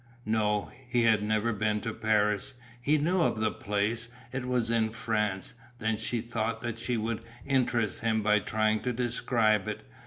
No, 0.25 0.71
he 0.89 1.03
had 1.03 1.21
never 1.21 1.53
been 1.53 1.79
to 1.81 1.93
Paris. 1.93 2.55
He 2.81 2.97
knew 2.97 3.21
of 3.21 3.39
the 3.39 3.51
place, 3.51 4.09
it 4.31 4.45
was 4.47 4.71
in 4.71 4.89
France. 4.89 5.53
Then 5.77 5.97
she 5.97 6.21
thought 6.21 6.61
that 6.61 6.79
she 6.79 6.97
would 6.97 7.23
interest 7.45 7.99
him 7.99 8.23
by 8.23 8.39
trying 8.39 8.79
to 8.81 8.93
describe 8.93 9.67
it. 9.67 9.81